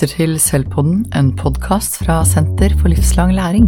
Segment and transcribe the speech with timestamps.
[0.00, 3.66] lytter til Selvpodden, en podkast fra Senter for livslang læring.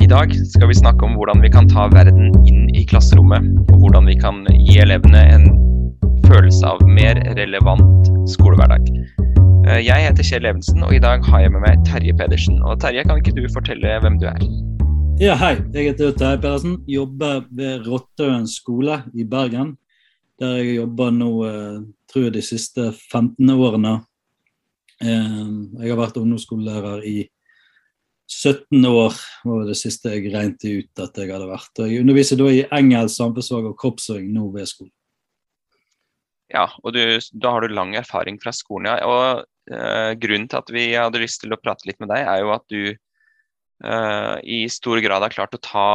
[0.00, 3.84] I dag skal vi snakke om hvordan vi kan ta verden inn i klasserommet, og
[3.84, 5.44] hvordan vi kan gi elevene en
[6.24, 8.88] følelse av mer relevant skolehverdag.
[9.68, 12.62] Eh, Jeg heter Kjell Evensen, og i dag har jeg med meg Terje Pedersen.
[12.64, 14.40] Og Terje, kan ikke du fortelle hvem du er?
[15.20, 15.58] Ja, hei.
[15.74, 16.78] Jeg heter Terje Pedersen.
[16.88, 19.76] Jobber ved Rottøen skole i Bergen.
[20.40, 23.98] Der jeg jobber nå eh, tror jeg de siste 15 årene.
[25.02, 25.46] Eh,
[25.82, 27.18] Jeg har vært ungdomsskolelærer i
[28.32, 31.72] 17 år, var det siste jeg regnet ut at jeg hadde vært.
[31.78, 34.94] Og Jeg underviser da i engelsk, samfunnsfag og kroppsøving nå ved skolen.
[36.52, 37.00] Ja, og du,
[37.32, 38.90] da har du lang erfaring fra skolen.
[38.90, 38.96] Ja.
[39.08, 42.44] Og eh, Grunnen til at vi hadde lyst til å prate litt med deg, er
[42.44, 45.88] jo at du eh, i stor grad har klart å ta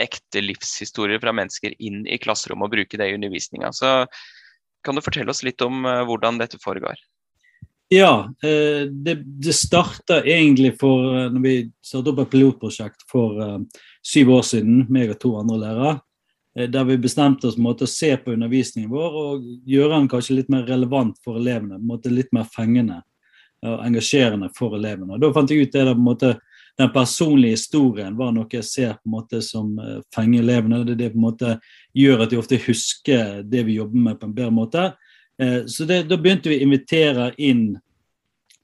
[0.00, 3.70] ekte livshistorier fra mennesker inn i klasserommet og bruke det i undervisninga.
[3.74, 3.92] Så
[4.84, 6.98] kan du fortelle oss litt om eh, hvordan dette foregår?
[7.92, 11.54] Ja, eh, det, det starta egentlig for eh, når vi
[11.84, 13.40] startet opp et pilotprosjekt for
[14.04, 15.94] syv år siden, meg og to andre lærere.
[16.54, 20.52] Der vi bestemte oss på å se på undervisningen vår og gjøre den kanskje litt
[20.52, 21.80] mer relevant for elevene.
[21.80, 23.00] på en måte Litt mer fengende
[23.64, 25.16] og engasjerende for elevene.
[25.16, 26.30] Og Da fant jeg ut det der på en måte
[26.78, 30.82] den personlige historien var noe jeg ser på en måte som eh, fenger elevene.
[30.86, 31.52] Det, det på en måte
[31.94, 34.86] gjør at de ofte husker det vi jobber med på en bedre måte.
[35.38, 37.76] Eh, Så det, Da begynte vi å invitere inn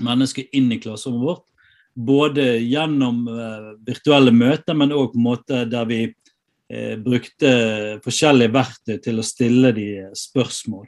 [0.00, 1.46] mennesker inn i klasserommet vårt.
[1.94, 6.06] Både gjennom eh, virtuelle møter, men òg på en måte der vi
[7.02, 7.48] brukte
[8.04, 10.84] forskjellige verktøy til å stille de spørsmål.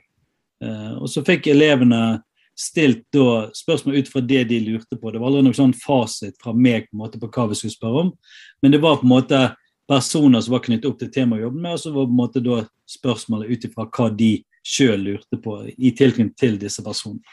[1.03, 2.21] Og så fikk elevene
[2.59, 5.11] stilt da spørsmål ut fra det de lurte på.
[5.11, 7.75] Det var aldri noen sånn fasit fra meg på, en måte på hva vi skulle
[7.75, 8.15] spørre om,
[8.63, 9.43] men det var på en måte
[9.89, 12.21] personer som var knyttet opp til temaet vi jobbet med, og så var på en
[12.21, 12.59] måte da
[12.89, 17.25] spørsmålet ut ifra hva de sjøl lurte på i tilknytning til disse personene.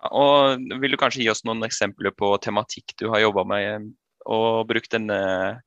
[0.00, 3.66] Ja, Og Vil du kanskje gi oss noen eksempler på tematikk du har jobba med
[3.68, 3.88] eh,
[4.30, 5.60] og brukt denne,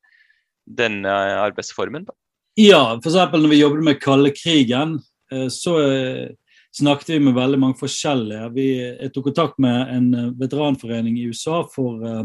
[0.65, 2.05] denne arbeidsformen?
[2.05, 2.13] på?
[2.57, 3.17] Ja, f.eks.
[3.33, 4.99] når vi jobbet med kaldekrigen,
[5.33, 6.33] Krigen, så eh,
[6.73, 8.49] snakket vi med veldig mange forskjellige.
[8.55, 12.23] Vi, jeg tok kontakt med en eh, veteranforening i USA for eh,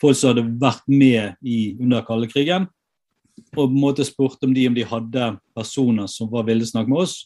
[0.00, 2.68] folk som hadde vært med i, under kaldekrigen.
[3.56, 6.92] Og på en måte spurte om de om de hadde personer som var ville snakke
[6.92, 7.16] med oss.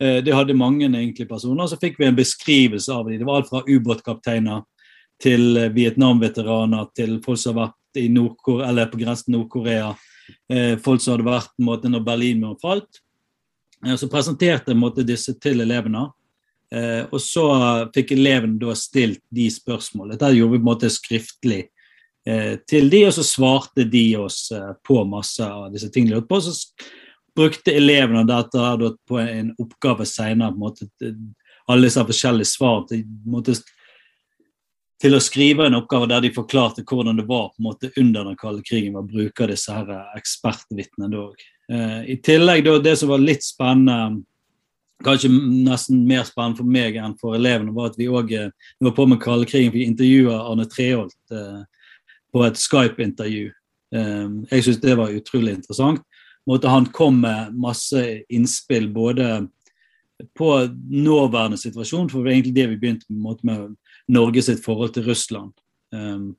[0.00, 1.66] Eh, Det hadde mange egentlig personer.
[1.66, 3.18] Så fikk vi en beskrivelse av dem.
[3.18, 4.64] Det var alt fra ubåtkapteiner
[5.20, 7.76] til eh, Vietnam-veteraner til folk som har vært
[8.92, 9.94] på grensen til Nord-Korea.
[10.48, 13.02] Eh, Folk som hadde vært på en måte, når Berlinmuren falt.
[13.86, 16.10] Eh, Så presenterte jeg disse til elevene.
[16.72, 20.14] Eh, og så fikk elevene da stilt de spørsmålene.
[20.14, 21.64] Dette gjorde vi på en måte skriftlig
[22.26, 24.52] eh, til de, og så svarte de oss
[24.86, 26.40] på masse av disse tingene på.
[26.40, 26.52] Så
[27.34, 31.34] brukte elevene dette på en oppgave til-
[31.70, 33.04] alle disse forskjellige svar til,
[35.00, 38.24] til å skrive en oppgave der de forklarte hvordan det var på en måte under
[38.24, 41.30] den kalde krigen ved å bruke disse her ekspertvitnene.
[41.70, 44.24] I tillegg da, det som var litt spennende,
[45.04, 48.32] kanskje nesten mer spennende for meg enn for elevene, var at vi òg
[48.80, 49.72] var på med kaldkrigen.
[49.74, 51.62] Vi intervjua Arne Treholt eh,
[52.32, 53.46] på et Skype-intervju.
[53.94, 56.02] Eh, jeg syns det var utrolig interessant.
[56.50, 58.00] Han kom med masse
[58.32, 59.46] innspill både
[60.36, 60.50] på
[60.90, 63.76] nåværende situasjon, for det var egentlig det vi begynte med, med
[64.08, 65.52] Norge sitt forhold til Russland.
[65.94, 66.34] Um,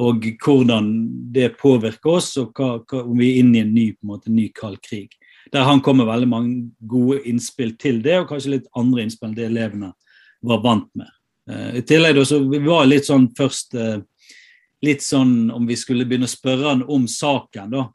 [0.00, 0.86] og hvordan
[1.34, 4.12] det påvirker oss, og hva, hva, om vi er inne i en ny, på en
[4.14, 5.12] måte, ny kald krig.
[5.52, 6.54] Der han kom med veldig mange
[6.88, 9.92] gode innspill til det, og kanskje litt andre innspill enn det elevene
[10.42, 11.10] var vant med.
[11.50, 13.98] Uh, I tillegg da, så vi var litt sånn først uh,
[14.82, 17.86] litt sånn om vi skulle begynne å spørre han om saken, da.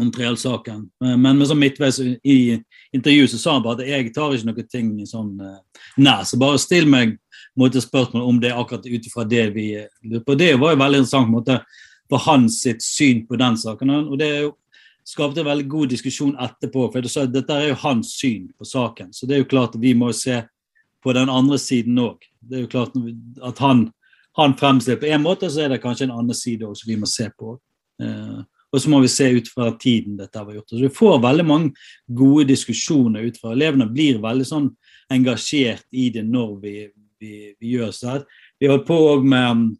[0.00, 0.80] Om Treholt-saken.
[1.04, 2.56] Men, men sånn midtveis i
[2.96, 6.38] intervjuet så sa han bare at jeg tar ikke noe ting sånn uh, nær, så
[6.40, 7.12] bare still meg
[7.54, 9.68] måte, spørsmål om det akkurat ut ifra det vi
[10.02, 10.34] lurer på.
[10.34, 11.60] Det var jo veldig interessant måte,
[12.10, 13.94] på hans sitt syn på den saken.
[14.02, 14.32] og det
[15.04, 16.88] skapte en veldig god diskusjon etterpå.
[16.92, 19.12] for sa, Dette er jo hans syn på saken.
[19.12, 20.42] Så det er jo klart at vi må se
[21.04, 22.24] på den andre siden òg.
[22.40, 22.96] Det er jo klart
[23.42, 23.90] at han,
[24.36, 27.06] han fremstiller på en måte, så er det kanskje en annen side også vi må
[27.06, 27.58] se på.
[28.00, 28.40] Eh,
[28.74, 30.72] og så må vi se ut fra tiden dette var gjort.
[30.72, 31.70] Så Vi får veldig mange
[32.10, 34.66] gode diskusjoner ut fra Elevene blir veldig sånn
[35.14, 36.74] engasjert i det når vi,
[37.22, 38.24] vi, vi gjør sånn.
[38.58, 39.76] Vi holdt på med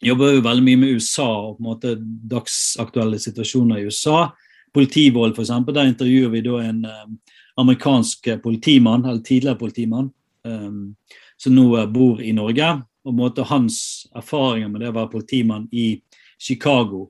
[0.00, 4.30] jobber jo veldig mye med USA og på en måte dagsaktuelle situasjoner i USA.
[4.74, 5.52] Politivold, f.eks.
[5.74, 7.18] Der intervjuer vi da en um,
[7.60, 10.10] amerikansk politimann, eller tidligere politimann,
[10.46, 10.94] um,
[11.36, 12.70] som nå uh, bor i Norge.
[13.04, 13.80] Og på en måte hans
[14.16, 15.94] erfaringer med det å være politimann i
[16.40, 17.08] Chicago,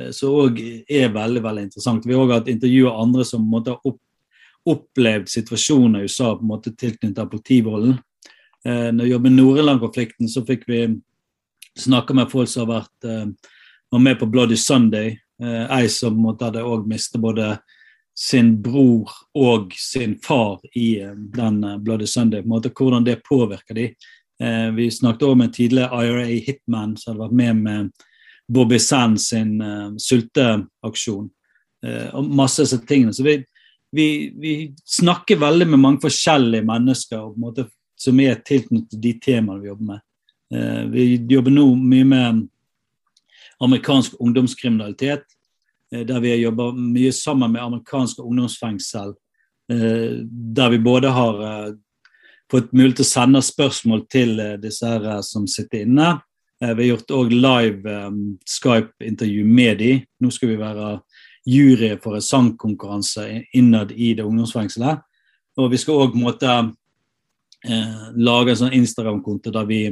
[0.00, 2.06] uh, så òg er veldig veldig interessant.
[2.06, 4.00] Vi har òg hatt intervju av andre som måte har opp,
[4.68, 7.98] opplevd situasjoner i USA på en måte tilknyttet politivolden.
[8.64, 10.82] Eh, når vi jobber med Nord-Irland-konflikten, så fikk vi
[11.78, 13.52] snakke med folk som har vært eh,
[13.90, 15.18] var med på Bloody Sunday.
[15.42, 17.54] Eh, ei som måtte hadde òg mistet både
[18.16, 19.08] sin bror
[19.38, 22.42] og sin far i eh, den eh, Bloody Sunday.
[22.42, 23.94] på en måte Hvordan det påvirker de.
[24.42, 28.06] Eh, vi snakket òg med en tidligere IRA hitman som hadde vært med med
[28.50, 31.30] Bobby Sand sin uh, sulteaksjon.
[31.86, 33.14] Uh, og masse av disse tingene.
[33.14, 33.38] Så vi,
[33.94, 34.06] vi,
[34.40, 34.54] vi,
[34.86, 37.68] snakker veldig med mange forskjellige mennesker og måte
[38.00, 40.06] som er tilknyttet de temaene vi jobber med.
[40.54, 42.46] Uh, vi jobber nå mye med
[43.60, 45.26] amerikansk ungdomskriminalitet,
[45.90, 49.10] der vi jobber mye sammen med amerikanske ungdomsfengsel.
[49.68, 51.42] Der vi både har
[52.50, 56.14] fått mulighet til å sende spørsmål til disse her som sitter inne.
[56.60, 57.92] Vi har gjort òg live
[58.44, 60.02] Skype-intervju med dem.
[60.20, 60.90] Nå skal vi være
[61.48, 63.24] jury for en sangkonkurranse
[63.56, 65.00] innad i det ungdomsfengselet.
[65.56, 69.82] Og vi skal òg eh, lage en sånn Instagram-konto der vi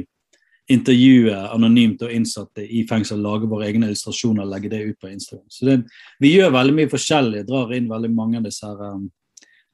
[0.69, 5.09] intervjuer anonymt og innsatte i fengsel, lager våre egne illustrasjoner og legger det ut på
[5.09, 5.47] Instagram.
[5.49, 5.79] Så det,
[6.19, 9.09] Vi gjør veldig mye forskjellig, drar inn veldig mange av disse her, um,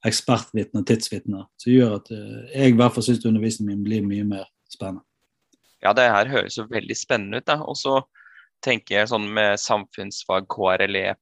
[0.06, 1.50] ekspertvitner tidsvitner.
[1.60, 5.04] Som gjør at uh, jeg i hvert fall syns undervisningen min blir mye mer spennende.
[5.86, 7.48] Ja, det her høres jo veldig spennende ut.
[7.48, 7.60] da.
[7.64, 8.00] Og så
[8.66, 11.14] tenker jeg sånn med samfunnsfag, KRLE,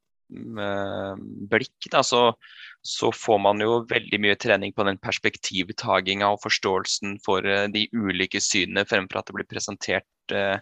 [1.50, 2.33] blikk, da, så,
[2.81, 7.86] så, får man jo veldig mye trening på den perspektivtaginga og forståelsen for uh, de
[7.94, 10.57] ulike synene, fremfor at det blir presentert uh,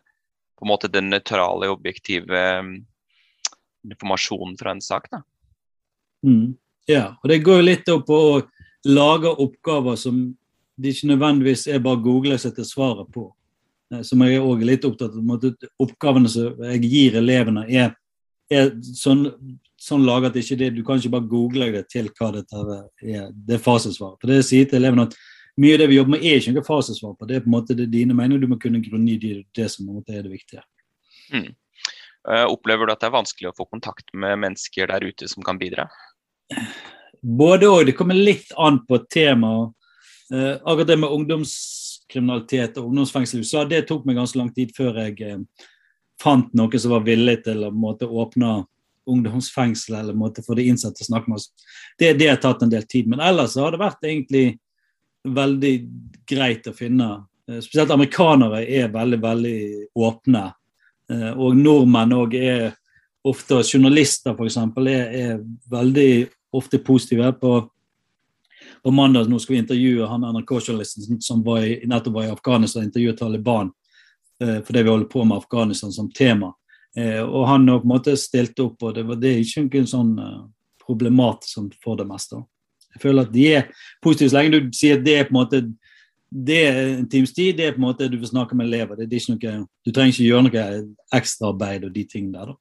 [0.58, 2.74] på en måte den nøytrale, objektive um,
[3.88, 5.08] informasjonen fra en sak.
[5.12, 5.24] da.
[6.26, 6.58] Mm.
[6.90, 8.36] Ja, og det går jo litt opp på å
[8.90, 10.22] lage oppgaver som
[10.82, 13.30] de ikke nødvendigvis er bare å google seg til svaret på.
[13.92, 15.50] Eh, som jeg er litt opptatt av.
[15.82, 17.92] Oppgavene som jeg gir elevene, er
[18.52, 19.26] er sånn,
[19.80, 22.64] sånn laget at ikke det, du kan ikke bare google det til hva dette
[23.00, 23.30] er.
[23.32, 24.18] Det er fasesvar.
[24.20, 25.16] For det jeg sier til elevene at
[25.62, 27.28] mye av det vi jobber med, er ikke noe fasesvar på.
[27.30, 29.86] Det er på en måte det dine meninger, du må kunne grunngi det, det som
[29.86, 30.64] på en måte er det viktige.
[31.32, 31.52] Mm.
[32.28, 35.46] Uh, opplever du at det er vanskelig å få kontakt med mennesker der ute som
[35.46, 35.88] kan bidra?
[37.22, 37.86] Både òg.
[37.90, 39.74] Det kommer litt an på temaet.
[40.32, 41.12] Uh, akkurat det med
[42.12, 45.68] ungdomskriminalitet og ungdomsfengsel i USA, det tok meg ganske lang tid før jeg uh,
[46.22, 48.66] fant noen som var villig til å måtte åpne
[49.10, 51.50] ungdomsfengsel eller måtte få de innsatte å snakke med oss.
[51.98, 53.08] Det, det, har tatt en del tid.
[53.10, 54.60] Men ellers har det vært egentlig
[55.26, 55.74] veldig
[56.30, 57.10] greit å finne.
[57.50, 59.62] Eh, spesielt amerikanere er veldig, veldig
[59.98, 60.44] åpne.
[61.10, 62.70] Eh, og nordmenn òg er
[63.26, 64.60] ofte Journalister f.eks.
[64.86, 65.42] Er, er
[65.72, 66.12] veldig
[66.54, 67.34] ofte positive.
[67.42, 67.56] På,
[68.84, 72.82] på mandag nå skal vi intervjue han NRK-journalisten som var i, nettopp var i Afghanistan
[72.82, 73.72] og intervjuet Taliban.
[74.42, 76.54] Eh, det vi holder på med Afghanistan som tema.
[76.98, 79.84] Eh, og han har på en måte stilt opp, og det, var, det er ikke
[79.84, 80.40] noe sånn eh,
[80.82, 82.42] problematisk for det meste.
[82.96, 83.70] Jeg føler at de er
[84.04, 85.62] positive så lenge du sier at det er på en måte
[86.32, 88.96] det er en times tid, det er på en måte du får snakke med elever.
[88.96, 90.66] Det, det er ikke noe, du trenger ikke gjøre noe
[91.18, 92.54] ekstraarbeid og de tingene der.
[92.54, 92.60] da.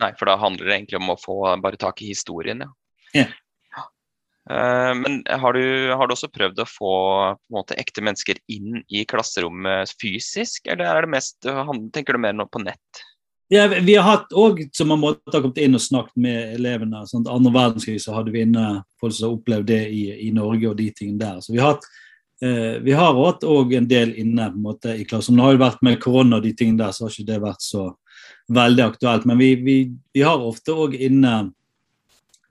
[0.00, 2.70] Nei, for da handler det egentlig om å få bare tak i historien, ja.
[3.12, 3.34] Yeah.
[4.50, 6.94] Eh, men har du, har du, også prøvd å få
[7.52, 11.38] måte, ekte mennesker inn i klasserommet fysisk, eller er mest,
[11.92, 13.04] tenker du mer nå på nett?
[13.50, 17.02] Ja, vi har hatt òg kommet inn og snakket med elevene.
[17.10, 20.68] Sånn, andre verdenskrig så hadde vi inne folk som har opplevd det i, i, Norge
[20.70, 21.40] og de tingene der.
[21.42, 21.88] Så vi har hatt
[22.46, 25.42] eh, vi har hatt òg en del inne på en måte i klasserommet.
[25.42, 27.66] Det har jo vært med korona og de tingene der, så har ikke det vært
[27.66, 27.88] så
[28.60, 29.26] veldig aktuelt.
[29.26, 29.76] Men vi, vi,
[30.14, 31.34] vi har ofte òg inne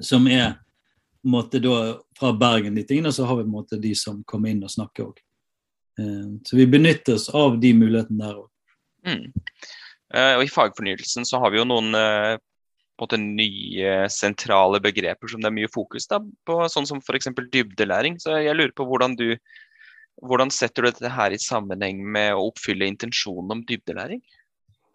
[0.03, 0.57] som er
[1.27, 4.71] måte da, fra Bergen, de tingene, så har vi måte, de som kommer inn og
[4.71, 5.21] snakker òg.
[5.99, 8.49] Eh, så vi benytter oss av de mulighetene der òg.
[9.07, 9.25] Mm.
[10.09, 12.39] Uh, og I fagfornyelsen så har vi jo noen en
[12.99, 17.29] måte nye sentrale begreper som det er mye fokus da, på, sånn som f.eks.
[17.53, 18.17] dybdelæring.
[18.19, 19.35] Så jeg lurer på hvordan du
[20.19, 24.21] hvordan setter du dette her i sammenheng med å oppfylle intensjonen om dybdelæring?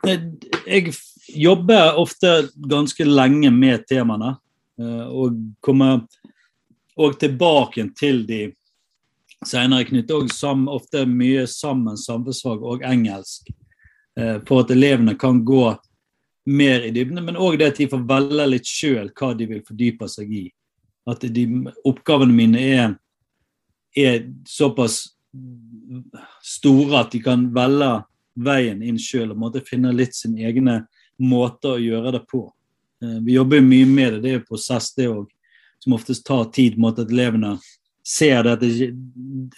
[0.04, 0.92] Jeg
[1.32, 4.34] jobber ofte ganske lenge med temaene.
[4.80, 5.90] Eh, og komme
[6.98, 8.42] òg tilbake til de
[9.46, 9.84] senere.
[9.84, 13.50] knytter også ofte mye sammen samfunnsfag og engelsk.
[14.18, 15.76] Eh, for at elevene kan gå
[16.46, 19.64] mer i dybden, men òg det at de får velge litt sjøl hva de vil
[19.64, 20.44] fordype seg i.
[21.08, 21.44] At de,
[21.84, 22.96] oppgavene mine er,
[23.96, 25.14] er såpass
[26.42, 28.04] store at de kan velge
[28.34, 30.84] veien inn sjøl og måtte finne litt sin egne
[31.18, 32.48] måter å gjøre det på.
[33.04, 34.20] Eh, vi jobber mye med det.
[34.20, 35.28] Det er en prosess, det òg,
[35.84, 36.78] som oftest tar tid.
[36.78, 37.58] mot at elevene
[38.06, 38.68] ser det.
[38.68, 38.94] Jeg,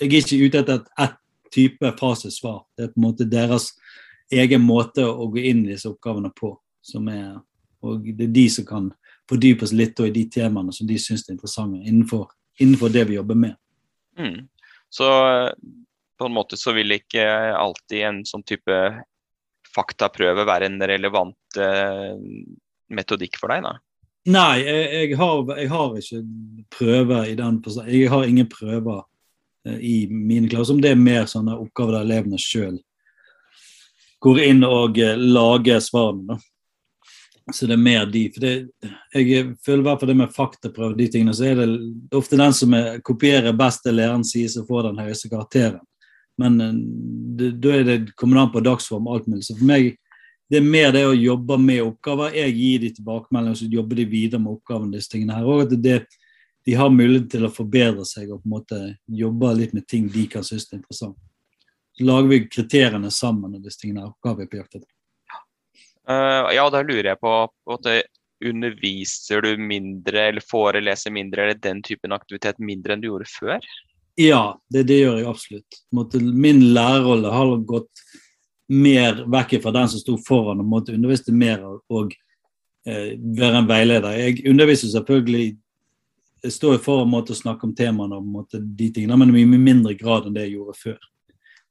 [0.01, 1.19] er ikke ute etter ett
[1.55, 2.65] type fasesvar.
[2.77, 3.71] Det er på en måte deres
[4.33, 6.57] egen måte å gå inn i disse oppgavene på.
[6.83, 7.41] som er,
[7.83, 8.93] og Det er de som kan
[9.29, 12.29] fordype seg litt i de temaene som de syns er interessante innenfor,
[12.61, 13.57] innenfor, det vi jobber med.
[14.19, 14.47] Mm.
[14.89, 15.07] Så
[16.19, 17.27] på en måte så vil ikke
[17.59, 18.77] alltid en sånn type
[19.75, 22.15] faktaprøve være en relevant uh,
[22.93, 23.77] metodikk for deg, da?
[24.27, 26.23] Nei, jeg, jeg, har, jeg har, ikke
[26.75, 29.05] prøver i den Jeg har ingen prøver
[29.69, 30.81] uh, i mine klasser.
[30.83, 32.81] Det er mer sånne oppgaver der elevene sjøl
[34.25, 36.39] går inn og uh, lager svarene.
[37.55, 38.25] Så det er mer de.
[38.35, 38.55] For det,
[39.15, 41.69] jeg føler i hvert fall det med faktaprøve, de tingene, så er det
[42.19, 45.85] ofte den som er, kopierer best det læreren sier, som får den høyeste karakteren.
[46.43, 46.59] Men
[47.39, 49.47] da er det kommer an på dagsform alt mulig.
[49.47, 49.95] Så for meg
[50.51, 52.35] det er mer det å jobbe med oppgaver.
[52.39, 54.93] Jeg gir de tilbakemeldinger, så jobber de videre med oppgaven.
[54.95, 55.47] disse tingene her.
[55.47, 55.97] Og at det,
[56.67, 58.83] de har mulighet til å forbedre seg og på en måte
[59.23, 61.17] jobbe litt med ting de kan synes er interessant.
[61.97, 63.57] Så lager vi kriteriene sammen.
[63.57, 64.93] og disse tingene her, hva vi er på jakt etter.
[66.07, 67.35] Uh, ja, da lurer jeg på,
[67.67, 67.81] på
[68.47, 73.65] Underviser du mindre eller foreleser mindre eller den typen aktivitet mindre enn du gjorde før?
[74.21, 75.79] Ja, det, det gjør jeg absolutt.
[76.37, 78.05] Min lærerrolle har gått
[78.69, 82.15] mer vekk fra den som sto foran og måtte undervise mer og,
[82.87, 84.19] eh, være en veileder.
[84.19, 85.57] Jeg underviser selvfølgelig
[86.47, 89.63] jeg står foran måte å snakke om temaene og måte, de tingene, men i mye
[89.63, 90.99] mindre grad enn det jeg gjorde før.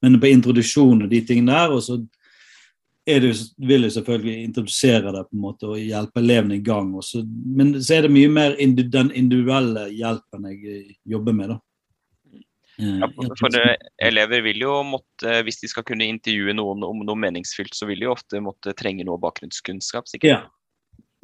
[0.04, 2.00] Men på introduksjon og de tingene der, og så
[3.06, 6.90] det, vil jeg selvfølgelig introdusere det på en måte og hjelpe elevene i gang.
[6.98, 7.22] Også.
[7.25, 11.54] Men så er det mye mer den individuelle hjelpen jeg jobber med.
[11.54, 11.60] da.
[12.77, 13.08] Ja,
[13.39, 13.55] for
[14.03, 18.01] Elever vil jo måtte, hvis de skal kunne intervjue noen om noe meningsfylt, så vil
[18.01, 20.10] de jo ofte måtte trenge noe bakgrunnskunnskap.
[20.12, 20.29] sikkert.
[20.29, 20.41] Ja.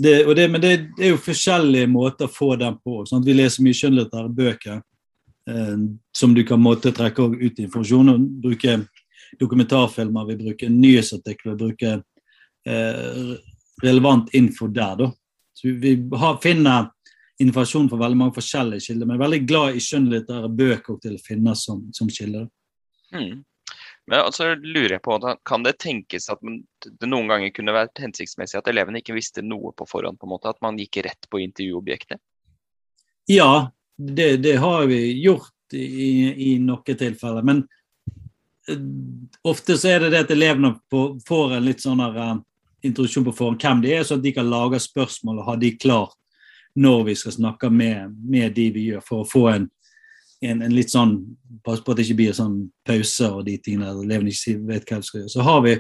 [0.02, 3.04] Det, det, men det, det, er jo forskjellige måter å få den på.
[3.06, 5.84] Sånn vi leser mye skjønnlitterære bøker eh,
[6.18, 8.80] som du kan måtte trekke ut informasjon og bruke
[9.40, 12.00] dokumentarfilmer, vi bruker nyhetsartikler, vi bruker
[12.68, 13.36] eh,
[13.84, 14.96] relevant info der.
[15.04, 15.12] da.
[15.54, 16.90] Så vi har, finner
[17.42, 19.08] informasjon fra veldig mange forskjellige kilder.
[19.08, 22.46] Men jeg er veldig glad i skjønnlitterære bøker til å finne som, som kilder.
[23.16, 23.42] Mm.
[24.10, 25.18] Men altså lurer jeg på,
[25.48, 29.74] Kan det tenkes at det noen ganger kunne vært hensiktsmessig at elevene ikke visste noe
[29.78, 30.20] på forhånd?
[30.20, 32.20] på en måte, At man gikk rett på intervjuobjektet?
[33.30, 37.46] Ja, det, det har vi gjort i, i noen tilfeller.
[37.46, 37.64] Men
[38.70, 38.82] uh,
[39.48, 42.40] ofte så er det det at elevene på, får en litt sånn uh,
[42.82, 45.76] introduksjon på forhånd hvem de er, så at de kan lage spørsmål og ha de
[45.78, 46.18] klart
[46.76, 49.68] når vi skal snakke med, med de vi gjør, for å få en,
[50.42, 51.20] en, en litt sånn
[51.62, 52.56] Pass på at det ikke blir sånn
[52.88, 55.30] pauser og de tingene der elevene ikke vet hva de skal gjøre.
[55.30, 55.76] Så har vi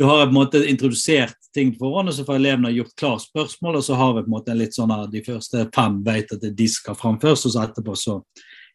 [0.00, 2.94] da har jeg på en måte introdusert ting på forhånd, og så får elevene gjort
[2.96, 3.76] klar spørsmål.
[3.76, 6.32] Og så har vi på en måte en litt sånn at de første fem vet
[6.32, 8.14] at de skal fram først, og så etterpå så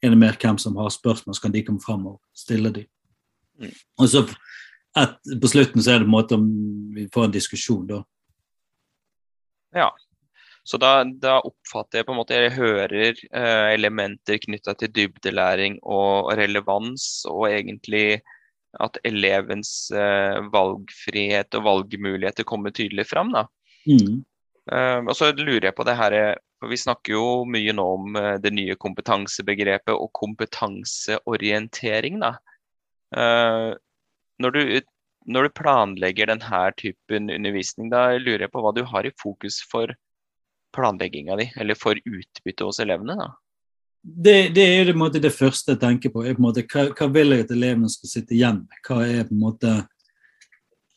[0.05, 2.85] er det mer hvem som har spørsmål, så kan de komme fram og stille dem.
[3.57, 3.73] Mm.
[4.03, 4.21] Og så
[5.01, 6.45] et, på slutten så er det på en måte om
[6.93, 8.03] vi får en diskusjon, da.
[9.75, 9.89] Ja,
[10.65, 15.75] så da, da, oppfatter jeg på en måte Jeg hører eh, elementer knytta til dybdelæring
[15.83, 18.23] og relevans, og egentlig
[18.81, 23.29] at elevens eh, valgfrihet og valgmuligheter kommer tydelig fram.
[23.35, 23.43] Da.
[23.85, 24.25] Mm.
[24.73, 26.13] Eh, og så lurer jeg på det her
[26.59, 32.19] for Vi snakker jo mye nå om eh, det nye kompetansebegrepet og kompetanseorientering.
[32.23, 32.31] Da.
[33.15, 33.73] Eh,
[34.41, 34.81] når du
[35.25, 39.57] når du planlegger denne typen undervisning, da lurer jeg på hva du har i fokus
[39.71, 39.89] for
[40.75, 43.15] planlegginga di, eller for utbytte hos elevene?
[43.19, 43.31] da?
[44.05, 46.21] Det, det er det, måte, det, første jeg tenker på.
[46.37, 48.81] På måte, hva, hva, vil jeg at elevene skal sitte igjen med?
[48.85, 49.73] Hva er på en måte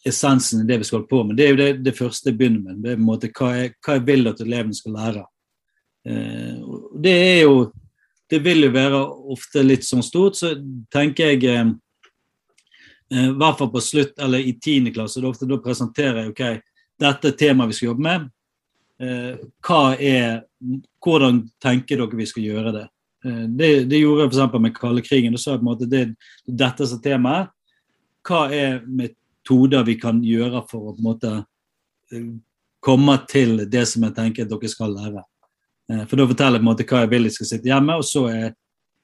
[0.09, 1.39] essensen i det vi skal holde på med?
[1.39, 2.83] Det er jo det, det første jeg begynner med.
[2.85, 5.25] Det er på en måte, hva, jeg, hva jeg vil at elevene skal lære.
[6.09, 7.69] Eh, det er jo
[8.29, 8.99] Det vil jo være
[9.33, 10.51] ofte litt sånn stort, så
[10.93, 11.71] tenker jeg eh,
[13.09, 16.43] eh hvert fall på slutt, eller i tiende klasse, da, ofte, da presenterer jeg ok,
[17.01, 18.27] dette er temaet vi skal jobbe med
[18.99, 20.43] er,
[21.05, 22.87] hvordan tenker dere vi skal gjøre det?
[23.25, 24.61] Eh, det, det gjorde jeg f.eks.
[24.61, 25.33] med kaldekrigen.
[25.35, 26.05] Da sa jeg på en måte det,
[26.47, 27.51] dette som temaet.
[28.29, 31.35] Hva er metoder vi kan gjøre for å på en måte
[32.13, 32.31] eh,
[32.85, 35.25] komme til det som jeg tenker at dere skal lære?
[35.89, 38.05] For da forteller jeg på en måte hva jeg vil de skal sitte hjemme, og
[38.05, 38.51] så er,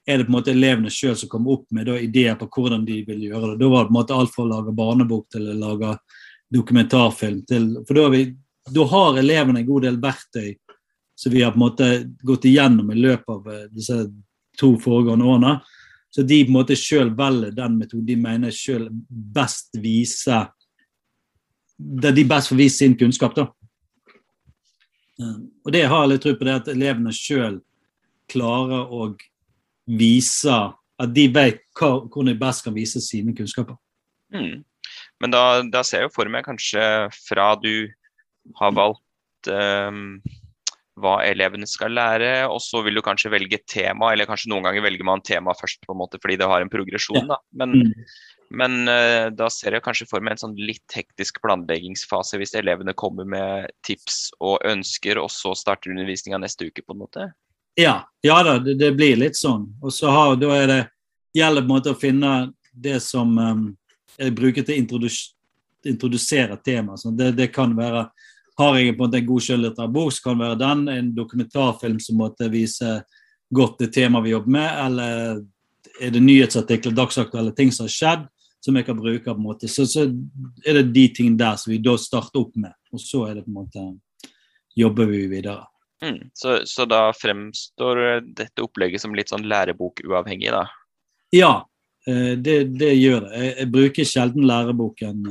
[0.05, 2.83] er det på en måte elevene sjøl som kommer opp med da, ideer på hvordan
[2.85, 3.55] de vil gjøre det.
[3.63, 5.95] Da var det på en måte alt fra å lage barnebok til å lage
[6.53, 7.39] dokumentarfilm.
[7.49, 8.21] Til, for da har vi
[8.71, 10.55] da har elevene en god del verktøy
[11.15, 11.89] som vi har på en måte
[12.25, 13.97] gått igjennom i løpet av eh, disse
[14.59, 15.53] to foregående årene.
[16.09, 20.51] Så de på en måte sjøl velger den metoden de mener sjøl best viser
[21.77, 23.35] Der de best får vist sin kunnskap.
[23.35, 23.49] da.
[25.19, 27.61] Eh, og det jeg har litt tro på, det at elevene sjøl
[28.31, 29.15] klarer å
[29.85, 30.55] vise
[30.97, 33.75] At de vet hvordan de best kan vise sine kunnskaper.
[34.33, 34.63] Mm.
[35.19, 36.81] Men da, da ser jeg jo for meg kanskje
[37.27, 37.91] fra du
[38.59, 40.19] har valgt um,
[41.01, 44.85] hva elevene skal lære, og så vil du kanskje velge tema, eller kanskje noen ganger
[44.85, 47.27] velger man tema først på en måte fordi det har en progresjon.
[47.27, 47.41] da.
[47.51, 47.91] Men, Mm.
[48.49, 52.93] men uh, da ser jeg kanskje for meg en sånn litt hektisk planleggingsfase hvis elevene
[52.93, 57.31] kommer med tips og ønsker, og så starter undervisninga neste uke, på en måte.
[57.75, 59.67] Ja, ja da, det, det blir litt sånn.
[59.83, 60.81] Og så har, da er det,
[61.35, 62.35] gjelder på en måte å finne
[62.71, 63.65] det som um,
[64.15, 65.17] jeg bruker til å introdus
[65.85, 67.03] introdusere temaet.
[67.13, 68.07] Det, det kan være
[68.57, 70.85] Har jeg på en måte en god skjønnlitterær bok, så kan det være den.
[70.93, 72.93] En dokumentarfilm som måtte vise
[73.55, 74.69] godt det temaet vi jobber med.
[74.85, 75.43] Eller
[75.99, 78.25] er det nyhetsartikler, dagsaktuelle ting som har skjedd,
[78.63, 79.23] som jeg kan bruke.
[79.25, 79.67] på en måte.
[79.67, 80.07] Så, så
[80.65, 82.73] er det de tingene der som vi da starter opp med.
[82.95, 83.85] Og så er det på en måte
[84.75, 85.65] jobber vi videre.
[86.03, 86.29] Mm.
[86.33, 90.65] Så, så da fremstår dette opplegget som litt sånn lærebok-uavhengig, da?
[91.33, 91.53] Ja,
[92.07, 93.31] eh, det, det gjør det.
[93.39, 95.23] Jeg, jeg bruker sjelden læreboken.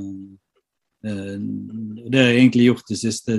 [1.04, 1.38] Eh, eh,
[2.11, 3.37] Det har jeg egentlig gjort de siste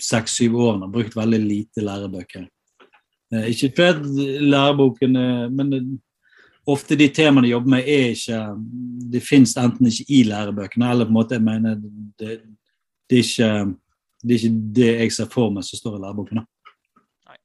[0.00, 0.86] seks-syv årene.
[0.86, 2.46] Har brukt veldig lite lærebøker.
[3.32, 6.00] Eh, Ikke fordi læreboken er Men
[6.66, 8.40] ofte de temaene jeg jobber med, er ikke
[9.12, 11.74] De fins enten ikke i lærebøkene, eller på en måte jeg mener
[12.18, 12.40] det,
[13.10, 13.76] det, er ikke,
[14.22, 16.44] det er ikke det jeg ser for meg som står i lærebokene.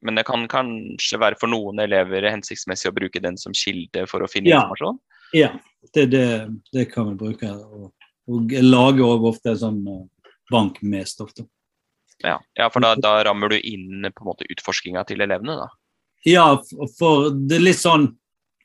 [0.05, 4.21] Men det kan kanskje være for noen elever hensiktsmessig å bruke den som kilde for
[4.21, 4.61] å finne Ja.
[4.61, 4.99] informasjon?
[5.33, 5.49] Ja,
[5.95, 6.25] det, det,
[6.73, 7.49] det kan vi bruke.
[7.49, 7.91] Og,
[8.27, 11.33] og lager også ofte en sånn eh, bank med stoff.
[11.37, 11.45] da.
[12.23, 15.69] Ja, ja for da, da rammer du inn på en måte utforskinga til elevene, da.
[16.25, 18.07] Ja, for, for det er litt sånn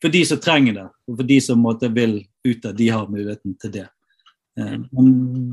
[0.00, 3.10] For de som trenger det, og for de som måte vil ut av, de har
[3.12, 3.88] muligheten til det.
[4.56, 5.10] Eh, Men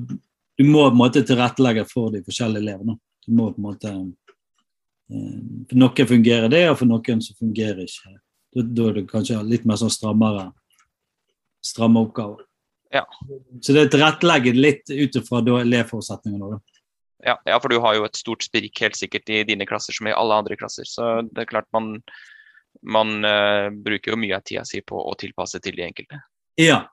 [0.08, 2.96] du må på en måte tilrettelegge for de forskjellige elevene.
[3.28, 7.84] Du må på en måte eh, For noen fungerer det, og for noen så fungerer
[7.84, 8.22] ikke det.
[8.56, 10.48] Da, da er det kanskje litt mer sånn strammere
[11.68, 12.47] stramme oppgaver.
[12.94, 13.04] Ja.
[13.62, 16.60] Så det tilrettelegger litt ut ifra elevforutsetningene.
[17.26, 20.08] Ja, ja, for du har jo et stort sprik helt sikkert i dine klasser som
[20.08, 20.88] i alle andre klasser.
[20.88, 21.98] Så det er klart man,
[22.86, 26.22] man uh, bruker jo mye av tida si på å tilpasse til de enkelte.
[26.62, 26.84] Ja,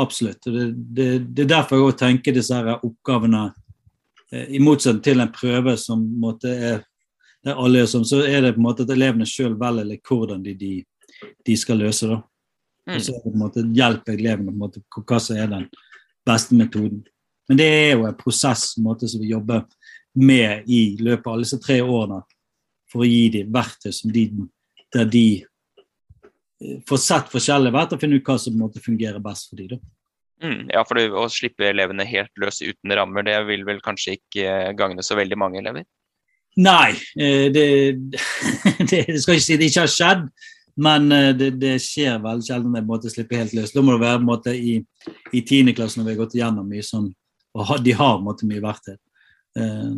[0.00, 0.42] absolutt.
[0.44, 3.44] Det, det, det er derfor jeg også tenker disse her oppgavene
[4.32, 6.82] eh, I motsetning til en prøve som måte er
[7.44, 10.40] der alle er som, så er det på en måte at elevene sjøl velger hvordan
[10.46, 10.72] de, de,
[11.44, 12.16] de skal løse det.
[12.84, 12.96] Mm.
[12.96, 15.66] Og så er på en måte hjelper elevene på en måte hva som er den
[16.26, 17.02] beste metoden.
[17.48, 19.64] Men det er jo en prosess en måte, som vi jobber
[20.14, 22.22] med i løpet av alle disse tre årene
[22.92, 24.28] for å gi dem verktøy som de,
[24.94, 29.50] der de eh, får sett forskjellige verktøy og finne ut hva som måte fungerer best
[29.50, 29.82] for dem.
[30.44, 34.46] Mm, ja, for å slippe elevene helt løs uten rammer, det vil vel kanskje ikke
[34.46, 35.86] eh, gagne så veldig mange elever?
[36.62, 37.66] Nei, eh, det,
[38.14, 38.22] det,
[38.90, 40.26] det skal ikke si det ikke har skjedd,
[40.76, 43.72] men eh, det, det skjer veldig sjelden jeg jeg slipper helt løs.
[43.72, 44.74] Da må det være på en måte, i,
[45.32, 45.74] i 10.
[45.74, 47.08] klasse når vi har gått igjennom mye sånn,
[47.54, 48.96] og de har på en måte, mye verktøy.
[49.58, 49.94] Eh,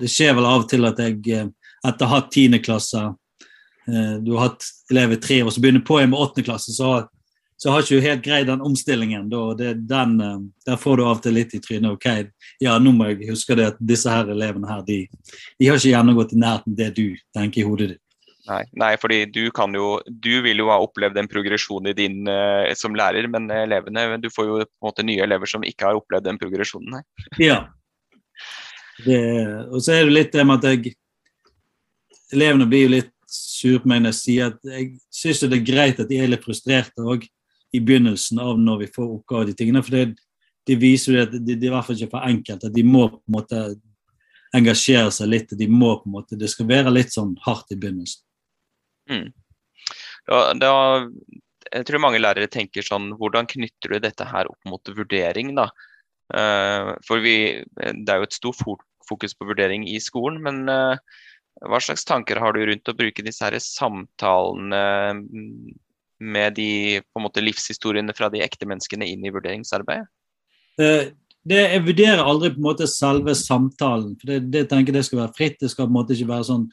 [0.00, 1.52] Det skjer vel av og til at jeg eh,
[1.84, 2.60] etter å ha hatt 10.
[2.64, 3.08] klasse
[3.88, 6.42] Du har hatt elever tre år, så begynner på igjen med 8.
[6.44, 7.06] klasse, så,
[7.56, 9.30] så har ikke du helt greid den omstillingen.
[9.32, 10.18] Da, det, den,
[10.66, 11.94] der får du av og til litt i trynet.
[11.96, 12.28] ok,
[12.60, 14.98] ja, nå må jeg huske det at disse her elevene her, de,
[15.56, 18.07] de har ikke gjennomgått i nærheten det du tenker i hodet ditt.
[18.48, 22.72] Nei, nei, fordi du jo Du vil jo ha opplevd en progresjon i din uh,
[22.74, 25.98] som lærer, men elevene Du får jo på en måte nye elever som ikke har
[25.98, 26.98] opplevd den progresjonen.
[26.98, 27.02] Nei.
[27.42, 27.66] Ja.
[29.04, 29.18] Det,
[29.70, 30.96] og så er det litt det med at jeg
[32.34, 35.68] Elevene blir jo litt sure på meg når jeg sier at jeg syns det er
[35.68, 37.24] greit at de er litt frustrerte òg
[37.72, 39.82] i begynnelsen av når vi får oppgaver de tingene.
[39.84, 40.18] For det,
[40.68, 42.64] de viser jo at det, det er i hvert fall ikke for enkelt.
[42.68, 43.62] At de må på en måte
[44.56, 45.56] engasjere seg litt.
[45.56, 48.24] De må på en måte, Det skal være litt sånn hardt i begynnelsen.
[49.08, 49.28] Mm.
[50.28, 50.72] Da, da,
[51.72, 55.68] jeg tror mange lærere tenker sånn Hvordan knytter du dette her opp mot vurdering, da?
[56.34, 58.60] Eh, for vi, det er jo et stort
[59.08, 61.20] fokus på vurdering i skolen, men eh,
[61.64, 64.82] hva slags tanker har du rundt å bruke disse her samtalene
[65.22, 65.78] mm,
[66.28, 70.10] med de på en måte livshistoriene fra de ekte menneskene inn i vurderingsarbeidet?
[71.48, 74.12] Det, jeg vurderer aldri på en måte selve samtalen.
[74.20, 75.56] for det, det tenker jeg det skal være fritt.
[75.62, 76.66] Det skal på en måte ikke være sånn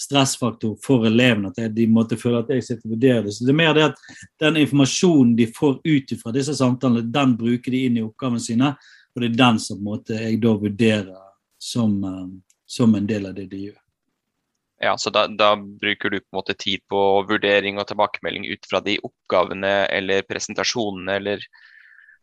[0.00, 1.52] stressfaktor for elevene.
[1.52, 3.34] At de måtte føle at jeg sitter og vurderer det.
[3.36, 4.00] Så det er mer det at
[4.42, 8.74] den informasjonen de får ut fra disse samtalene, den bruker de inn i oppgavene sine.
[9.12, 11.22] Og det er den som måte, jeg da vurderer
[11.62, 12.26] som, eh,
[12.66, 13.78] som en del av det de gjør.
[14.82, 18.66] Ja, så da, da bruker du på en måte tid på vurdering og tilbakemelding ut
[18.66, 21.44] fra de oppgavene eller presentasjonene eller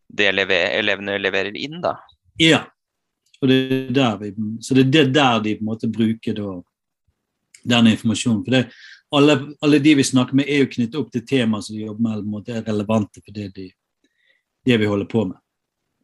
[0.09, 1.95] det elevene leverer inn, da.
[2.41, 2.65] Ja.
[3.39, 6.57] Og det er der vi, så det er der de på en måte bruker da,
[7.63, 8.43] den informasjonen.
[8.45, 8.63] For det,
[9.15, 12.05] alle, alle de vi snakker med, er jo knyttet opp til temaet som vi jobber
[12.05, 13.69] med, eller det måte er relevante for det, de,
[14.65, 15.39] det vi holder på med.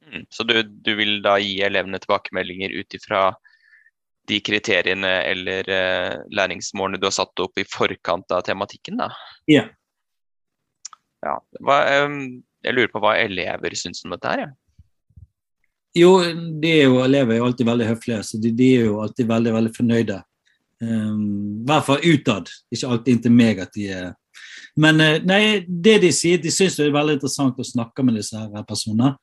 [0.05, 0.25] Mm.
[0.29, 3.29] Så du, du vil da gi elevene tilbakemeldinger ut ifra
[4.27, 8.97] de kriteriene eller uh, læringsmålene du har satt opp i forkant av tematikken.
[9.01, 9.11] da.
[9.49, 9.67] Ja.
[11.25, 11.35] ja.
[11.61, 12.21] Hva, um,
[12.65, 14.47] jeg lurer på hva elever syns om dette her.
[14.47, 14.53] Ja.
[15.95, 16.09] Jo,
[16.59, 19.29] de er jo, elever er jo alltid veldig høflige, så de, de, er jo alltid
[19.29, 20.17] veldig veldig fornøyde.
[20.83, 22.51] Um, I hvert fall utad.
[22.73, 24.13] Ikke alltid inntil meg at de er
[24.75, 28.17] Men uh, nei, det de sier, de syns det er veldig interessant å snakke med
[28.19, 29.13] disse her personene.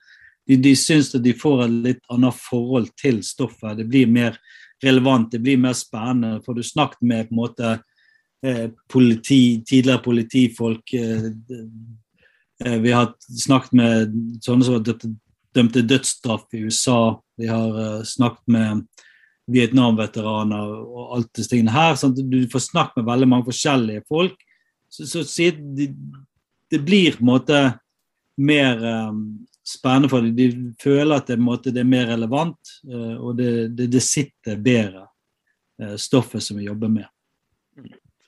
[0.49, 3.77] De, de syns at de får et litt annet forhold til stoffet.
[3.79, 4.39] Det blir mer
[4.83, 6.41] relevant, det blir mer spennende.
[6.45, 7.73] For du snakket med på en måte
[8.47, 11.29] eh, politi, tidligere politifolk eh,
[12.65, 14.85] eh, Vi har snakket med sånne som har
[15.55, 17.19] dømt til dødsstraff i USA.
[17.39, 18.85] Vi har snakket med
[19.51, 21.97] Vietnam-veteraner og alt disse tingene her.
[21.99, 24.37] Sånn du får snakket med veldig mange forskjellige folk.
[24.93, 25.89] Så, så, så det,
[26.71, 27.63] det, blir på en måte
[28.37, 29.23] mer um,
[29.67, 30.37] spennende for dem.
[30.37, 34.61] De føler at det, måte, det er mer relevant, uh, og det, det, det, sitter
[34.61, 35.07] bedre,
[35.83, 37.09] uh, stoffet som vi jobber med.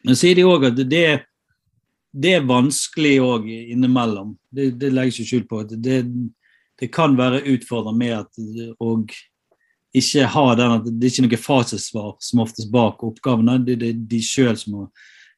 [0.05, 1.05] Men sier de òg at det,
[2.13, 4.35] det, er vanskelig òg innimellom.
[4.51, 5.63] Det, legges ikke skjul på.
[5.69, 6.01] Det,
[6.81, 9.13] det kan være utfordrende med at og
[9.95, 13.59] ikke ha den at det er ikke noe fasitsvar som oftest bak oppgavene.
[13.67, 14.87] Det er de sjøl som må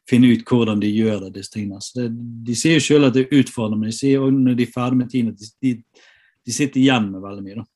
[0.08, 1.32] finne ut hvordan de gjør det.
[1.38, 1.80] disse tingene.
[1.94, 2.08] Det,
[2.46, 4.74] de sier jo sjøl at det er utfordrende, men de sier også når de er
[4.74, 5.72] ferdig med tiden at de,
[6.46, 7.66] de, sitter igjen med veldig mye.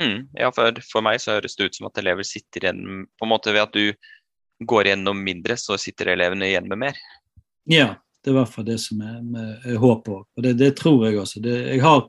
[0.00, 3.26] Mm, ja, for, for, meg så høres det ut som at elever sitter igjen på
[3.26, 3.90] en måte ved at du
[4.70, 7.02] går gjennom mindre, så sitter elevene igjen med mer.
[7.68, 9.20] Ja, det er i hvert fall det som er,
[9.68, 10.24] er håpet.
[10.36, 11.40] Og det, det, tror jeg også.
[11.44, 12.06] Det, jeg har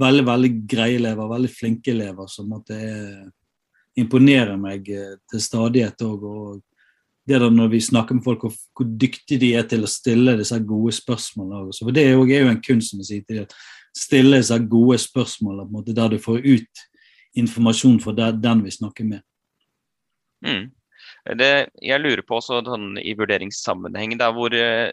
[0.00, 2.84] veldig veldig greie elever, veldig flinke elever som at det
[4.00, 6.24] imponerer meg eh, til stadighet òg.
[6.24, 6.60] Og
[7.28, 10.36] det da når vi snakker med folk, hvor, hvor dyktige de er til å stille
[10.40, 11.68] disse gode spørsmålene.
[11.68, 11.86] Også.
[11.86, 13.44] For Det er jo, er jo en kunst som sier til
[13.96, 16.86] stille disse gode spørsmålene der du får ut
[17.38, 19.22] informasjon fra den vi snakker med.
[20.44, 20.70] Mm.
[21.22, 24.90] Det, jeg lurer på også sånn, i vurderingssammenheng, da, hvor, eh,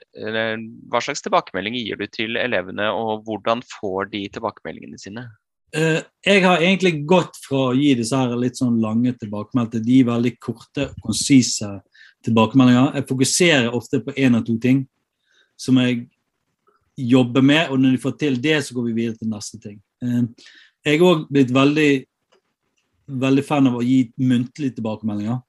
[0.91, 5.25] hva slags tilbakemeldinger gir du til elevene, og hvordan får de tilbakemeldingene sine?
[5.73, 9.83] Uh, jeg har egentlig gått fra å gi disse her litt sånn lange tilbakemeldinger til
[9.85, 11.71] de veldig korte og konsise
[12.25, 12.95] tilbakemeldinger.
[12.97, 14.85] Jeg fokuserer ofte på én av to ting
[15.59, 16.07] som jeg
[17.09, 19.77] jobber med, og når de får til det, så går vi videre til neste ting.
[20.01, 21.91] Jeg er òg blitt veldig,
[23.21, 25.39] veldig fan av å gi muntlige tilbakemeldinger.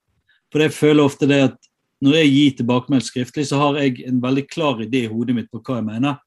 [0.50, 4.20] For jeg føler ofte det at når jeg gir tilbakemelding skriftlig, så har jeg en
[4.22, 6.20] veldig klar idé i hodet mitt på hva jeg mener.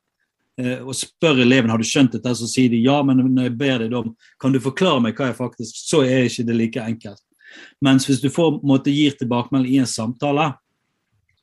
[0.62, 3.56] Eh, og spør eleven har du skjønt dette, så sier de ja, men når jeg
[3.58, 6.84] ber deg om kan du forklare meg hva jeg faktisk Så er ikke det like
[6.84, 7.24] enkelt.
[7.82, 10.52] Mens hvis du får måtte gir tilbakemelding i en samtale,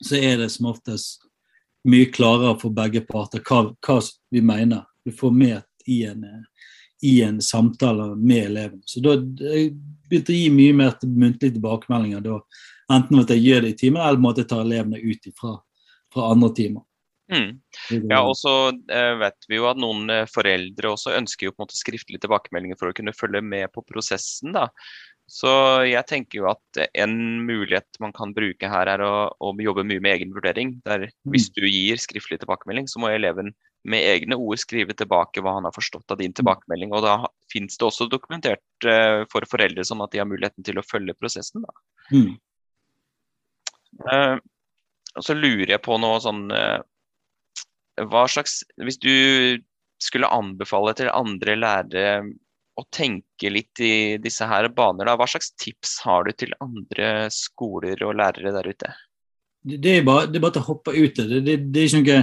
[0.01, 1.27] så er det som oftest
[1.89, 3.99] mye klarere for begge parter hva, hva
[4.31, 4.87] vi mener.
[5.05, 6.25] Du får med i en,
[7.07, 8.83] i en samtale med eleven.
[8.85, 9.73] Så da jeg
[10.11, 12.41] begynte å gi mye mer muntlige tilbakemeldinger da
[12.91, 15.53] Enten at jeg gjør det i timen, eller at jeg tar elevene ut fra,
[16.11, 16.83] fra andre timer.
[17.31, 17.61] Mm.
[18.11, 18.55] Ja, og så
[18.91, 22.25] eh, vet vi jo at noen eh, foreldre også ønsker jo på en måte skriftlige
[22.25, 24.57] tilbakemeldinger for å kunne følge med på prosessen.
[24.57, 24.67] da.
[25.31, 25.51] Så
[25.87, 27.15] jeg tenker jo at en
[27.47, 30.75] mulighet man kan bruke her, er å, å jobbe mye med egen vurdering.
[30.89, 31.31] Der mm.
[31.31, 33.55] hvis du gir skriftlig tilbakemelding, så må eleven
[33.89, 36.93] med egne ord skrive tilbake hva han har forstått av din tilbakemelding.
[36.93, 37.15] Og da
[37.53, 41.17] finnes det også dokumentert uh, for foreldre sånn at de har muligheten til å følge
[41.17, 41.65] prosessen.
[42.13, 42.35] Mm.
[44.05, 44.37] Uh,
[45.17, 46.79] og så lurer jeg på noe sånn uh,
[48.07, 49.11] Hva slags Hvis du
[50.01, 52.13] skulle anbefale til andre lærere
[52.79, 57.27] å tenke litt i disse her baner, da, hva slags tips har du til andre
[57.35, 58.93] skoler og lærere der ute?
[59.61, 61.27] Det er bare, det er bare å hoppe ut det.
[61.29, 62.23] Det, det, det er ikke noe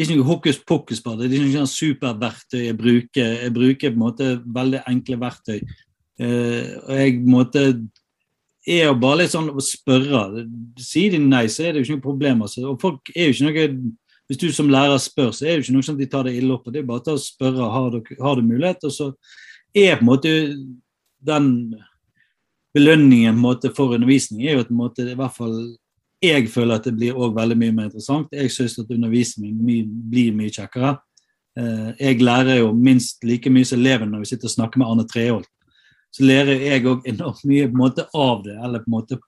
[0.00, 1.26] det er ikke noe hokus pokus på det.
[1.28, 3.32] Det er ikke noe superverktøy jeg bruker.
[3.44, 5.58] Jeg bruker på en måte veldig enkle verktøy.
[6.16, 7.64] Uh, og jeg på en måte
[8.64, 10.46] er jo bare litt sånn å spørre.
[10.80, 12.46] Sier de nei, så er det jo ikke noe problem.
[12.46, 12.64] Altså.
[12.70, 13.66] Og folk er jo ikke noe
[14.30, 16.24] Hvis du som lærer spør, så er det jo ikke noe sånn at de tar
[16.24, 16.72] det ille opp.
[16.72, 18.88] Det er bare å spørre har du, har du mulighet.
[18.88, 19.08] Og så
[19.74, 20.34] er på en måte
[21.28, 21.48] den
[22.72, 25.56] belønningen måte, for undervisning er jo på en måte, i hvert fall
[26.22, 28.32] jeg føler at det blir også veldig mye mer interessant.
[28.32, 30.98] Jeg syns at undervisning blir mye kjekkere.
[31.58, 34.90] Eh, jeg lærer jo minst like mye som elevene når vi sitter og snakker med
[34.90, 35.48] Arne Treholt.
[36.12, 38.56] Så lærer jeg òg enormt mye på en måte av det.
[38.58, 39.20] eller på en måte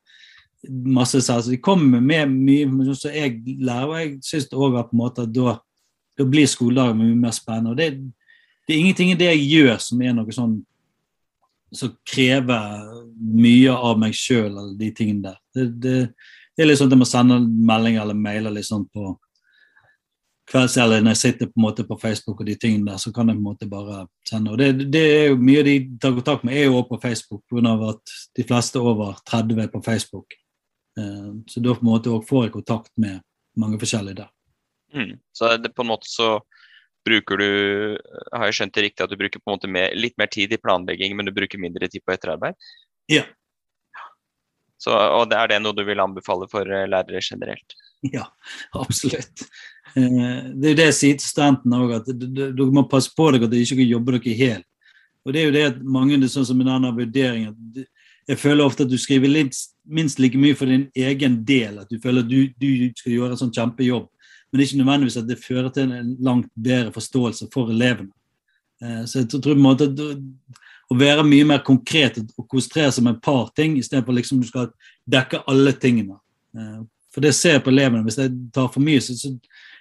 [0.69, 4.97] masse så De kommer med mye som jeg lærer, og jeg syns òg at på
[4.97, 5.57] en måte da,
[6.19, 7.71] da blir skoledagen mye mer spennende.
[7.71, 8.13] og det,
[8.69, 10.61] det er ingenting i det jeg gjør som er noe sånn
[11.73, 12.85] som krever
[13.17, 15.39] mye av meg sjøl, eller de tingene der.
[15.55, 15.97] Det, det,
[16.57, 19.15] det er sånn at jeg må sende meldinger eller mailer litt sånn på
[20.53, 23.13] kvelds eller når jeg sitter på en måte på Facebook og de tingene der, så
[23.15, 24.53] kan jeg på en måte bare sende.
[24.53, 27.43] Og det, det er jo Mye de tar kontakt med, er jo også på Facebook,
[27.49, 27.75] pga.
[27.89, 30.37] at de fleste over 30 er på Facebook.
[30.99, 33.23] Eh, så da på en måte også får jeg kontakt med
[33.57, 34.33] mange forskjellige der.
[34.93, 35.15] Mm.
[35.33, 36.35] Så det, på en måte så
[37.03, 37.47] bruker du
[38.31, 40.53] Har jeg skjønt det riktig at du bruker på en måte mer, litt mer tid
[40.53, 42.59] i planlegging, men du bruker mindre tid på etterarbeid?
[43.11, 43.25] Ja.
[44.83, 47.79] Så, og er det noe du vil anbefale for eh, lærere generelt?
[48.03, 48.25] Ja,
[48.75, 49.45] absolutt.
[49.95, 53.29] Eh, det er jo det jeg sier til studentene òg, at dere må passe på
[53.31, 54.67] dere at dere ikke jobber dere helt.
[55.23, 57.85] Og det er jo det at mange, det er sånn som en annen vurdering, at
[58.33, 59.55] jeg føler ofte at du skriver litt,
[59.87, 61.79] minst like mye for din egen del.
[61.83, 64.09] At du føler at du, du skal gjøre en sånn kjempejobb.
[64.51, 68.13] Men det er ikke nødvendigvis at det fører til en langt bedre forståelse for elevene.
[68.83, 69.89] Eh, så jeg tror på en måte
[70.93, 74.49] å være mye mer konkret og konsentrere seg om et par ting, istedenfor liksom du
[74.49, 74.71] skal
[75.11, 76.19] dekke alle tingene.
[76.57, 78.05] Eh, for det ser jeg på elevene.
[78.07, 79.33] Hvis jeg tar for mye, så, så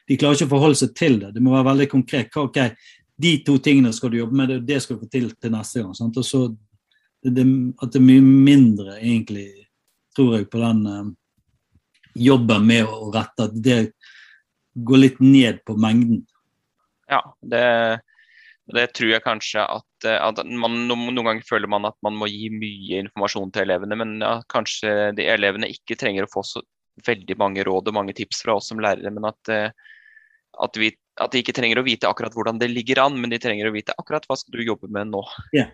[0.08, 1.32] de klarer ikke å forholde seg til det.
[1.36, 2.36] Det må være veldig konkret.
[2.40, 2.60] Ok,
[3.22, 5.94] De to tingene skal du jobbe med, det skal du få til til neste gang.
[5.96, 6.18] Sant?
[6.18, 6.48] Og så
[7.22, 7.46] det,
[7.82, 9.48] At det er mye mindre, egentlig,
[10.16, 11.12] tror jeg, på den eh,
[12.28, 13.46] jobben med å rette.
[13.46, 13.80] At det
[14.74, 16.26] går litt ned på mengden.
[17.12, 18.02] Ja, det,
[18.70, 22.30] det tror jeg kanskje at, eh, at man, noen ganger føler man at man må
[22.30, 26.62] gi mye informasjon til elevene, men ja, kanskje de elevene ikke trenger å få så
[27.08, 29.70] veldig mange råd og mange tips fra oss som lærere, men at, eh,
[30.62, 33.42] at, vi, at, de ikke trenger å vite akkurat hvordan det ligger an, men de
[33.42, 35.24] trenger å vite akkurat hva skal du jobbe med nå.
[35.56, 35.74] Yeah.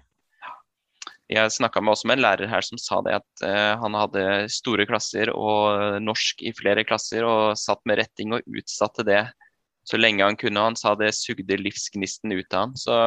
[1.28, 4.21] Jeg snakka også med en lærer her som sa det at uh, han hadde
[4.54, 9.26] store klasser og norsk i flere klasser, og satt med retting og utsatte det
[9.88, 10.65] så lenge han kunne.
[10.69, 12.76] Han sa det sugde livsgnisten ut av han.
[12.76, 12.97] Så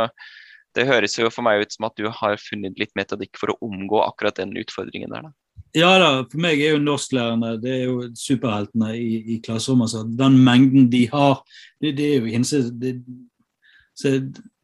[0.76, 3.58] det høres jo for meg ut som at du har funnet litt metodikk for å
[3.66, 5.28] omgå akkurat den utfordringen der.
[5.28, 5.34] da.
[5.76, 9.90] Ja da, for meg er jo norsklærerne det er jo superheltene i, i klasserommet.
[9.90, 10.02] Altså.
[10.18, 11.42] Den mengden de har,
[11.82, 13.04] det, det er jo hinsides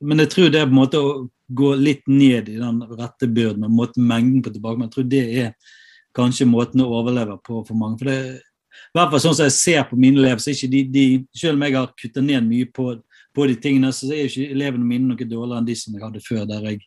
[0.01, 3.29] Men jeg tror det er på en måte å gå litt ned i den rette
[3.31, 4.79] byrden og måten mengden på tilbake.
[4.81, 5.75] Men jeg tror det er
[6.17, 8.01] kanskje måten å overleve på for mange.
[8.01, 8.41] For det,
[8.77, 11.05] i hvert fall sånn som jeg ser på mine elever, så er ikke de, de
[11.37, 12.89] Selv om jeg har kutta ned mye på,
[13.37, 16.25] på, de tingene, så er ikke elevene mine noe dårligere enn de som jeg hadde
[16.25, 16.83] før, der jeg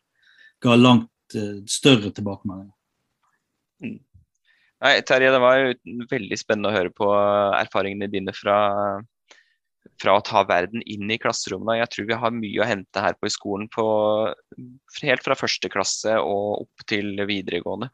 [0.65, 2.75] ga langt uh, større tilbakemeldinger.
[3.85, 3.99] Mm.
[4.79, 7.07] Nei, Terje, det var jo veldig spennende å høre på
[7.59, 8.59] erfaringene dine fra,
[9.99, 11.81] fra å ta verden inn i klasserommene.
[11.81, 13.83] Jeg tror vi har mye å hente her på i skolen, på,
[15.03, 17.91] helt fra første klasse og opp til videregående.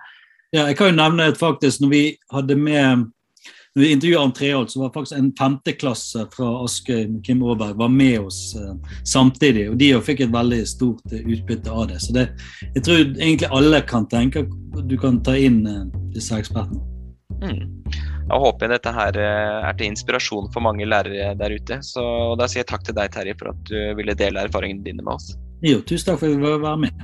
[0.53, 3.09] Ja, jeg kan jo nevne at faktisk når vi hadde med
[3.75, 7.75] når vi intervjuet om Treholt, så var faktisk en femteklasse fra Askøy med Kim Aaberg
[7.75, 8.71] var med oss uh,
[9.03, 9.67] samtidig.
[9.73, 11.99] Og de fikk et veldig stort uh, utbytte av det.
[11.99, 12.29] Så det,
[12.69, 16.79] jeg tror egentlig alle kan tenke at du kan ta inn uh, disse ekspertene.
[17.43, 17.67] Mm.
[18.29, 21.75] Da håper jeg dette her er til inspirasjon for mange lærere der ute.
[21.83, 21.99] Så
[22.39, 25.13] da sier jeg takk til deg, Terje, for at du ville dele erfaringene dine med
[25.17, 25.35] oss.
[25.65, 26.95] Jo, tusen takk for at jeg ville være med.